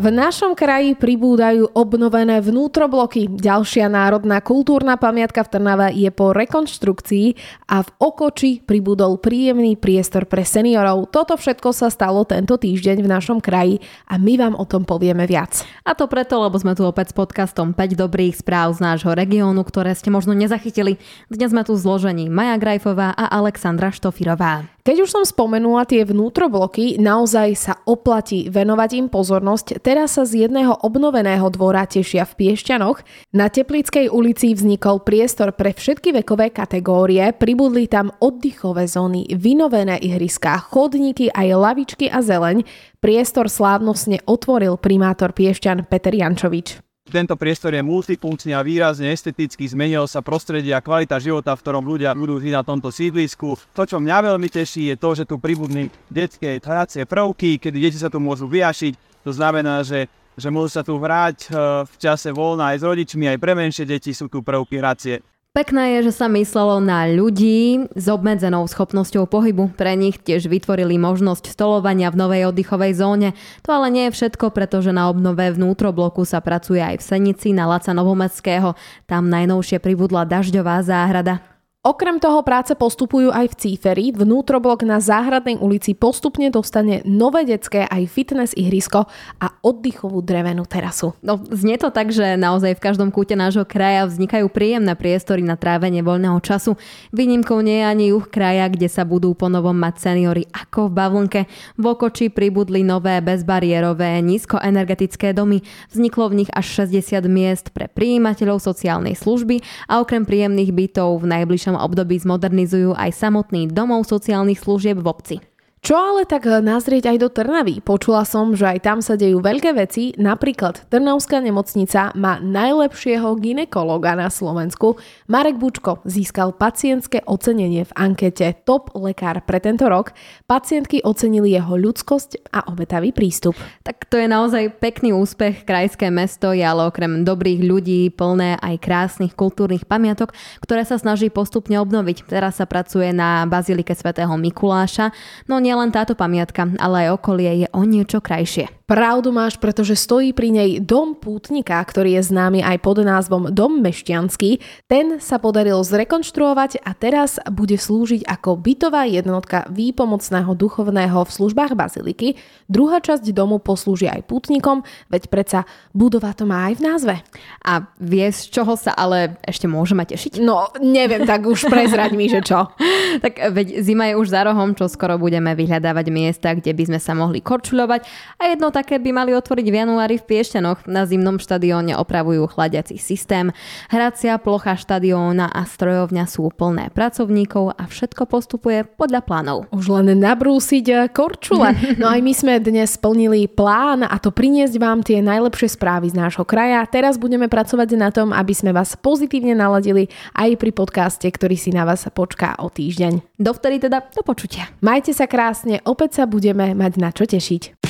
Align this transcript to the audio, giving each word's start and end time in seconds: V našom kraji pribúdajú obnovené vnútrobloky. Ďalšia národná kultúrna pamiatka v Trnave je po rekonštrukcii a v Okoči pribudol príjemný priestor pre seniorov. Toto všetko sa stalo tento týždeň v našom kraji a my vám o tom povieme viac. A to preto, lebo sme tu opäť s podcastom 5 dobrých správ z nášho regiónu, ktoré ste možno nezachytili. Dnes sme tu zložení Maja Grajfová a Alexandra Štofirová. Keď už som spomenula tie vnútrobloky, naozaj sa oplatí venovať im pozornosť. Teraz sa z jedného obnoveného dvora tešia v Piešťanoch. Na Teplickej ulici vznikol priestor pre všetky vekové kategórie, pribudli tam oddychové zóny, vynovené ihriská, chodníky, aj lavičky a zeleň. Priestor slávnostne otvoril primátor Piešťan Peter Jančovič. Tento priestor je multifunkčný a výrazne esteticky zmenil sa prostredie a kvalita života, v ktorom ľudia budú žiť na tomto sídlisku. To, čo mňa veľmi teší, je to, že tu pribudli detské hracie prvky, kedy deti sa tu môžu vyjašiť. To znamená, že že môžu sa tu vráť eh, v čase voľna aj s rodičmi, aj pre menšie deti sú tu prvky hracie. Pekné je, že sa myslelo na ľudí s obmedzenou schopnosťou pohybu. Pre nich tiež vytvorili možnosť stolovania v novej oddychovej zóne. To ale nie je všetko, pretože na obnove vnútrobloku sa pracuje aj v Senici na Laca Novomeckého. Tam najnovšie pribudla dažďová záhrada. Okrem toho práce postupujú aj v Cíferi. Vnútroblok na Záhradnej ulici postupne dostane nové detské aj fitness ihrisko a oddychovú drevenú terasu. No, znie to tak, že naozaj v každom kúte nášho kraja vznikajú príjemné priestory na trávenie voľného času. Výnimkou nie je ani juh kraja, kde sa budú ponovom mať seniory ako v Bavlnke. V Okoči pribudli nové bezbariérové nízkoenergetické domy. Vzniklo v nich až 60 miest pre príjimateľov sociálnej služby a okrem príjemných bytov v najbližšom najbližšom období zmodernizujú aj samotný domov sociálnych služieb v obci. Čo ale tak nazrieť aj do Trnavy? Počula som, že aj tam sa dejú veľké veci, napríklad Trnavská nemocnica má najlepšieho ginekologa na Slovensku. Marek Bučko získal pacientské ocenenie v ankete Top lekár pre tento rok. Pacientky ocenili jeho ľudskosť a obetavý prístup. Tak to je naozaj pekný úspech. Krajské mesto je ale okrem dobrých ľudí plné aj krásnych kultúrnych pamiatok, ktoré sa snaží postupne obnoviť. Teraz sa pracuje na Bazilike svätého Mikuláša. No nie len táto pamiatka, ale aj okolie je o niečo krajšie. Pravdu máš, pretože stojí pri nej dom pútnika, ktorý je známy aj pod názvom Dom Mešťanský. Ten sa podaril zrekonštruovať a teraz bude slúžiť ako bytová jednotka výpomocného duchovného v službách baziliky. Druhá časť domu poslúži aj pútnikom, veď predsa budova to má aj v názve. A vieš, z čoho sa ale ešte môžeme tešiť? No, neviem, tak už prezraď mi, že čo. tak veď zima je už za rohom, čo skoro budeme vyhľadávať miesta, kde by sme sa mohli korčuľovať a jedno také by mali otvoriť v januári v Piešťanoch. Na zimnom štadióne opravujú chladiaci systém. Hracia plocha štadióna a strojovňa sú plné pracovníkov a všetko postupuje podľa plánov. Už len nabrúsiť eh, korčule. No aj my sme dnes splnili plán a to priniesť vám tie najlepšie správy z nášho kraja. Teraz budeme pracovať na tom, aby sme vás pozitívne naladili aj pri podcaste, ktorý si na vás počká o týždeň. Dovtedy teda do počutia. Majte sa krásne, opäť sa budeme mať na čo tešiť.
V 0.00 0.08
našom 0.08 0.56
kraji 0.56 0.96
pribúdajú 0.96 1.76
obnovené 1.76 2.40
vnútrobloky. 2.40 3.28
Ďalšia 3.36 3.84
národná 3.92 4.40
kultúrna 4.40 4.96
pamiatka 4.96 5.44
v 5.44 5.52
Trnave 5.52 5.92
je 5.92 6.08
po 6.08 6.32
rekonštrukcii 6.32 7.36
a 7.68 7.84
v 7.84 7.88
Okoči 8.00 8.64
pribudol 8.64 9.20
príjemný 9.20 9.76
priestor 9.76 10.24
pre 10.24 10.40
seniorov. 10.40 11.12
Toto 11.12 11.36
všetko 11.36 11.76
sa 11.76 11.92
stalo 11.92 12.24
tento 12.24 12.56
týždeň 12.56 13.04
v 13.04 13.12
našom 13.12 13.44
kraji 13.44 13.84
a 14.08 14.16
my 14.16 14.40
vám 14.40 14.54
o 14.56 14.64
tom 14.64 14.88
povieme 14.88 15.28
viac. 15.28 15.68
A 15.84 15.92
to 15.92 16.08
preto, 16.08 16.40
lebo 16.40 16.56
sme 16.56 16.72
tu 16.72 16.88
opäť 16.88 17.12
s 17.12 17.18
podcastom 17.20 17.76
5 17.76 17.92
dobrých 17.92 18.40
správ 18.40 18.72
z 18.72 18.80
nášho 18.80 19.12
regiónu, 19.12 19.60
ktoré 19.68 19.92
ste 19.92 20.08
možno 20.08 20.32
nezachytili. 20.32 20.96
Dnes 21.28 21.52
sme 21.52 21.60
tu 21.60 21.76
zložení 21.76 22.32
Maja 22.32 22.56
Grajfová 22.56 23.12
a 23.12 23.28
Alexandra 23.36 23.92
Štofirová. 23.92 24.79
Keď 24.80 24.96
už 25.04 25.12
som 25.12 25.24
spomenula 25.28 25.84
tie 25.84 26.08
vnútrobloky, 26.08 26.96
naozaj 26.96 27.48
sa 27.52 27.74
oplatí 27.84 28.48
venovať 28.48 28.90
im 28.96 29.06
pozornosť. 29.12 29.84
Teraz 29.84 30.16
sa 30.16 30.24
z 30.24 30.48
jedného 30.48 30.72
obnoveného 30.80 31.44
dvora 31.52 31.84
tešia 31.84 32.24
v 32.24 32.32
Piešťanoch. 32.40 33.04
Na 33.36 33.52
Teplickej 33.52 34.08
ulici 34.08 34.56
vznikol 34.56 35.04
priestor 35.04 35.52
pre 35.52 35.76
všetky 35.76 36.16
vekové 36.24 36.48
kategórie, 36.48 37.36
pribudli 37.36 37.92
tam 37.92 38.08
oddychové 38.24 38.88
zóny, 38.88 39.28
vynovené 39.36 40.00
ihriská, 40.00 40.56
chodníky, 40.56 41.28
aj 41.28 41.48
lavičky 41.60 42.08
a 42.08 42.24
zeleň. 42.24 42.64
Priestor 43.04 43.52
slávnostne 43.52 44.24
otvoril 44.24 44.80
primátor 44.80 45.36
Piešťan 45.36 45.92
Peter 45.92 46.16
Jančovič. 46.16 46.89
Tento 47.10 47.34
priestor 47.34 47.74
je 47.74 47.82
multifunkčný 47.82 48.54
a 48.54 48.62
výrazne 48.62 49.10
esteticky 49.10 49.66
zmenil 49.66 50.06
sa 50.06 50.22
prostredie 50.22 50.70
a 50.70 50.78
kvalita 50.78 51.18
života, 51.18 51.58
v 51.58 51.62
ktorom 51.66 51.82
ľudia 51.82 52.14
budú 52.14 52.38
žiť 52.38 52.54
na 52.54 52.62
tomto 52.62 52.94
sídlisku. 52.94 53.58
To, 53.74 53.82
čo 53.82 53.98
mňa 53.98 54.30
veľmi 54.30 54.46
teší, 54.46 54.94
je 54.94 54.96
to, 54.96 55.10
že 55.18 55.24
tu 55.26 55.42
pribudli 55.42 55.90
detské 56.06 56.62
hracie 56.62 57.02
prvky, 57.10 57.58
kedy 57.58 57.76
deti 57.82 57.98
sa 57.98 58.06
tu 58.06 58.22
môžu 58.22 58.46
vyjašiť. 58.46 59.26
To 59.26 59.34
znamená, 59.34 59.82
že 59.82 60.06
že 60.40 60.48
môžu 60.48 60.72
sa 60.72 60.82
tu 60.86 60.96
vráť 60.96 61.38
eh, 61.46 61.84
v 61.84 61.94
čase 62.00 62.32
voľna 62.32 62.72
aj 62.72 62.80
s 62.80 62.86
rodičmi, 62.88 63.28
aj 63.28 63.38
pre 63.42 63.52
menšie 63.52 63.84
deti 63.84 64.16
sú 64.16 64.32
tu 64.32 64.40
prvky 64.40 64.80
hracie. 64.80 65.20
Pekné 65.50 65.98
je, 65.98 66.06
že 66.06 66.22
sa 66.22 66.30
myslelo 66.30 66.78
na 66.78 67.10
ľudí 67.10 67.90
s 67.98 68.06
obmedzenou 68.06 68.62
schopnosťou 68.70 69.26
pohybu. 69.26 69.74
Pre 69.74 69.98
nich 69.98 70.14
tiež 70.22 70.46
vytvorili 70.46 70.94
možnosť 70.94 71.50
stolovania 71.50 72.06
v 72.14 72.22
novej 72.22 72.42
oddychovej 72.54 72.94
zóne. 72.94 73.34
To 73.66 73.74
ale 73.74 73.90
nie 73.90 74.04
je 74.06 74.14
všetko, 74.14 74.54
pretože 74.54 74.94
na 74.94 75.10
obnove 75.10 75.42
vnútrobloku 75.42 76.22
sa 76.22 76.38
pracuje 76.38 76.78
aj 76.78 77.02
v 77.02 77.06
Senici 77.06 77.50
na 77.50 77.66
Laca 77.66 77.90
Novomeckého. 77.90 78.78
Tam 79.10 79.26
najnovšie 79.26 79.82
pribudla 79.82 80.22
dažďová 80.22 80.86
záhrada. 80.86 81.42
Okrem 81.80 82.20
toho 82.20 82.44
práce 82.44 82.76
postupujú 82.76 83.32
aj 83.32 83.56
v 83.56 83.56
Cíferi. 83.56 84.12
Vnútroblok 84.12 84.84
na 84.84 85.00
Záhradnej 85.00 85.56
ulici 85.56 85.96
postupne 85.96 86.52
dostane 86.52 87.00
nové 87.08 87.48
detské 87.48 87.88
aj 87.88 88.04
fitness 88.04 88.52
ihrisko 88.52 89.08
a 89.40 89.46
oddychovú 89.64 90.20
drevenú 90.20 90.68
terasu. 90.68 91.16
No, 91.24 91.40
znie 91.40 91.80
to 91.80 91.88
tak, 91.88 92.12
že 92.12 92.36
naozaj 92.36 92.76
v 92.76 92.84
každom 92.84 93.08
kúte 93.08 93.32
nášho 93.32 93.64
kraja 93.64 94.04
vznikajú 94.04 94.52
príjemné 94.52 94.92
priestory 94.92 95.40
na 95.40 95.56
trávenie 95.56 96.04
voľného 96.04 96.36
času. 96.44 96.76
Výnimkou 97.16 97.64
nie 97.64 97.80
je 97.80 97.88
ani 97.88 98.04
juh 98.12 98.28
kraja, 98.28 98.68
kde 98.68 98.92
sa 98.92 99.08
budú 99.08 99.32
ponovom 99.32 99.72
mať 99.72 100.04
seniory 100.04 100.52
ako 100.52 100.92
v 100.92 100.96
Bavlnke. 101.00 101.40
V 101.80 101.84
Okoči 101.96 102.28
pribudli 102.28 102.84
nové 102.84 103.24
bezbariérové 103.24 104.20
nízkoenergetické 104.20 105.32
domy. 105.32 105.64
Vzniklo 105.88 106.28
v 106.28 106.44
nich 106.44 106.50
až 106.52 106.84
60 106.84 107.24
miest 107.24 107.72
pre 107.72 107.88
príjimateľov 107.88 108.60
sociálnej 108.60 109.16
služby 109.16 109.64
a 109.88 110.04
okrem 110.04 110.28
príjemných 110.28 110.76
bytov 110.76 111.24
v 111.24 111.40
najbližšom 111.40 111.69
najbližšom 111.70 111.86
období 111.86 112.18
zmodernizujú 112.18 112.98
aj 112.98 113.10
samotný 113.14 113.70
domov 113.70 114.06
sociálnych 114.10 114.58
služieb 114.58 114.98
v 114.98 115.06
obci. 115.06 115.36
Čo 115.80 115.96
ale 115.96 116.28
tak 116.28 116.44
nazrieť 116.44 117.08
aj 117.08 117.16
do 117.24 117.32
Trnavy? 117.32 117.80
Počula 117.80 118.28
som, 118.28 118.52
že 118.52 118.68
aj 118.68 118.84
tam 118.84 118.98
sa 119.00 119.16
dejú 119.16 119.40
veľké 119.40 119.72
veci, 119.72 120.12
napríklad 120.20 120.92
Trnavská 120.92 121.40
nemocnica 121.40 122.12
má 122.20 122.36
najlepšieho 122.36 123.32
ginekologa 123.40 124.12
na 124.12 124.28
Slovensku. 124.28 125.00
Marek 125.24 125.56
Bučko 125.56 126.04
získal 126.04 126.52
pacientské 126.52 127.24
ocenenie 127.24 127.88
v 127.88 127.96
ankete 127.96 128.60
Top 128.68 128.92
lekár 128.92 129.40
pre 129.48 129.56
tento 129.56 129.88
rok. 129.88 130.12
Pacientky 130.44 131.00
ocenili 131.00 131.56
jeho 131.56 131.72
ľudskosť 131.80 132.52
a 132.52 132.68
obetavý 132.68 133.16
prístup. 133.16 133.56
Tak 133.80 134.04
to 134.12 134.20
je 134.20 134.28
naozaj 134.28 134.76
pekný 134.84 135.16
úspech. 135.16 135.64
Krajské 135.64 136.12
mesto 136.12 136.52
je 136.52 136.60
ale 136.60 136.92
okrem 136.92 137.24
dobrých 137.24 137.64
ľudí 137.64 138.12
plné 138.12 138.60
aj 138.60 138.84
krásnych 138.84 139.32
kultúrnych 139.32 139.88
pamiatok, 139.88 140.36
ktoré 140.60 140.84
sa 140.84 141.00
snaží 141.00 141.32
postupne 141.32 141.80
obnoviť. 141.80 142.28
Teraz 142.28 142.60
sa 142.60 142.68
pracuje 142.68 143.16
na 143.16 143.48
Bazilike 143.48 143.96
svätého 143.96 144.36
Mikuláša. 144.36 145.16
No 145.48 145.56
nie 145.70 145.78
len 145.78 145.94
táto 145.94 146.18
pamiatka, 146.18 146.66
ale 146.82 147.06
aj 147.06 147.22
okolie 147.22 147.62
je 147.62 147.68
o 147.70 147.86
niečo 147.86 148.18
krajšie. 148.18 148.66
Pravdu 148.90 149.30
máš, 149.30 149.54
pretože 149.54 149.94
stojí 149.94 150.34
pri 150.34 150.50
nej 150.50 150.70
dom 150.82 151.14
pútnika, 151.14 151.78
ktorý 151.78 152.18
je 152.18 152.26
známy 152.26 152.58
aj 152.58 152.82
pod 152.82 152.98
názvom 153.06 153.54
Dom 153.54 153.78
Mešťanský. 153.86 154.58
Ten 154.90 155.22
sa 155.22 155.38
podaril 155.38 155.78
zrekonštruovať 155.78 156.82
a 156.82 156.90
teraz 156.98 157.38
bude 157.54 157.78
slúžiť 157.78 158.26
ako 158.26 158.58
bytová 158.58 159.06
jednotka 159.06 159.70
výpomocného 159.70 160.58
duchovného 160.58 161.22
v 161.22 161.30
službách 161.30 161.78
baziliky. 161.78 162.34
Druhá 162.66 162.98
časť 162.98 163.30
domu 163.30 163.62
poslúži 163.62 164.10
aj 164.10 164.26
pútnikom, 164.26 164.82
veď 165.06 165.30
predsa 165.30 165.70
budova 165.94 166.34
to 166.34 166.50
má 166.50 166.66
aj 166.66 166.82
v 166.82 166.82
názve. 166.82 167.14
A 167.62 167.86
vieš, 168.02 168.50
z 168.50 168.58
čoho 168.58 168.74
sa 168.74 168.90
ale 168.98 169.38
ešte 169.46 169.70
môžeme 169.70 170.02
tešiť? 170.02 170.42
No, 170.42 170.66
neviem, 170.82 171.30
tak 171.30 171.46
už 171.46 171.70
prezraď 171.70 172.18
mi, 172.18 172.26
že 172.26 172.42
čo. 172.42 172.66
tak 173.22 173.38
veď 173.54 173.86
zima 173.86 174.10
je 174.10 174.18
už 174.18 174.34
za 174.34 174.42
rohom, 174.42 174.74
čo 174.74 174.90
skoro 174.90 175.14
budeme 175.14 175.54
vyhľadávať 175.54 176.06
miesta, 176.10 176.58
kde 176.58 176.74
by 176.74 176.90
sme 176.90 176.98
sa 176.98 177.14
mohli 177.14 177.38
korčuľovať 177.38 178.02
a 178.42 178.50
jedno 178.50 178.79
také 178.80 178.96
by 178.96 179.12
mali 179.12 179.36
otvoriť 179.36 179.66
v 179.68 179.76
januári 179.84 180.16
v 180.16 180.24
Piešťanoch. 180.24 180.88
Na 180.88 181.04
zimnom 181.04 181.36
štadióne 181.36 182.00
opravujú 182.00 182.48
chladiaci 182.48 182.96
systém. 182.96 183.52
Hracia 183.92 184.40
plocha 184.40 184.72
štadióna 184.80 185.52
a 185.52 185.68
strojovňa 185.68 186.24
sú 186.24 186.48
plné 186.48 186.88
pracovníkov 186.88 187.76
a 187.76 187.84
všetko 187.84 188.24
postupuje 188.24 188.88
podľa 188.96 189.20
plánov. 189.20 189.58
Už 189.68 189.92
len 189.92 190.16
nabrúsiť 190.16 190.86
eh, 190.88 190.98
korčule. 191.12 191.76
No 192.00 192.08
aj 192.08 192.24
my 192.24 192.32
sme 192.32 192.54
dnes 192.64 192.96
splnili 192.96 193.44
plán 193.44 194.00
a 194.08 194.16
to 194.16 194.32
priniesť 194.32 194.76
vám 194.80 195.04
tie 195.04 195.20
najlepšie 195.20 195.76
správy 195.76 196.08
z 196.08 196.16
nášho 196.16 196.48
kraja. 196.48 196.80
Teraz 196.88 197.20
budeme 197.20 197.50
pracovať 197.52 197.88
na 198.00 198.08
tom, 198.08 198.32
aby 198.32 198.56
sme 198.56 198.72
vás 198.72 198.96
pozitívne 198.96 199.52
naladili 199.52 200.08
aj 200.32 200.56
pri 200.56 200.72
podcaste, 200.72 201.28
ktorý 201.28 201.60
si 201.60 201.74
na 201.76 201.84
vás 201.84 202.08
počká 202.08 202.56
o 202.56 202.72
týždeň. 202.72 203.36
Dovtedy 203.36 203.84
teda 203.84 204.08
do 204.16 204.24
počutia. 204.24 204.72
Majte 204.80 205.12
sa 205.12 205.28
krásne, 205.28 205.84
opäť 205.84 206.22
sa 206.22 206.24
budeme 206.24 206.72
mať 206.72 206.92
na 206.96 207.12
čo 207.12 207.28
tešiť. 207.28 207.89